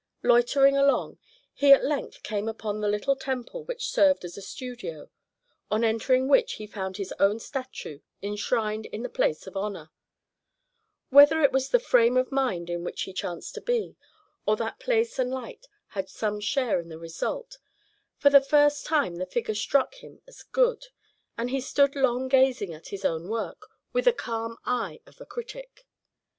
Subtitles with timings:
[0.23, 1.19] Loitering along,
[1.53, 5.11] he at length came upon the little temple which served as a studio,
[5.69, 9.91] on entering which, he found his own statue enshrined in the place of honor.
[11.11, 13.95] Whether it was the frame of mind in which he chanced to be,
[14.47, 17.59] or that place and light had some share in the result,
[18.17, 20.87] for the first time the figure struck him as good,
[21.37, 25.27] and he stood long gazing at his own work with the calm eye of a
[25.27, 25.85] critic.